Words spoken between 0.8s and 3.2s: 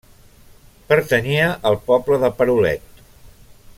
Pertanyia al poble de Perolet.